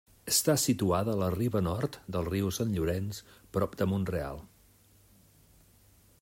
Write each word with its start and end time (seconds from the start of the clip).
Està 0.31 0.53
situada 0.61 1.13
a 1.15 1.19
la 1.23 1.27
riba 1.35 1.61
nord 1.67 1.99
del 2.15 2.25
riu 2.31 2.49
Sant 2.59 2.73
Llorenç, 2.79 3.21
prop 3.59 3.77
de 3.83 3.91
Mont-real. 3.93 4.43